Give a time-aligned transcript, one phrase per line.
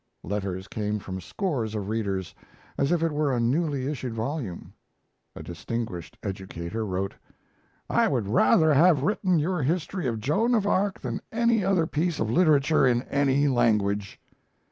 [0.23, 2.33] Letters came from scores of readers,
[2.75, 4.73] as if it were a newly issued volume.
[5.35, 7.13] A distinguished educator wrote:
[7.87, 12.19] I would rather have written your history of Joan of Arc than any other piece
[12.19, 14.19] of literature in any language.